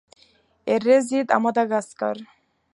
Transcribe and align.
Ils 0.65 0.79
résident 0.83 1.29
à 1.31 1.39
Madagascar. 1.39 2.15